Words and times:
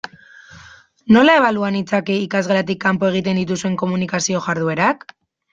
Nola 1.15 1.35
ebalua 1.41 1.69
nitzake 1.75 2.17
ikasgelatik 2.23 2.81
kanpo 2.87 3.13
egiten 3.13 3.41
dituzuen 3.43 3.79
komunikazio 3.83 4.45
jarduerak? 4.49 5.11